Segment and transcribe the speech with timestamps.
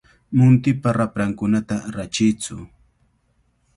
[0.37, 2.57] Muntipa raprankunata rachiytsu.